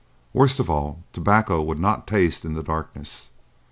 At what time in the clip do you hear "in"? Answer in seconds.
2.43-2.55